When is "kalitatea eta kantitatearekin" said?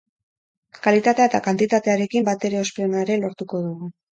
0.87-2.27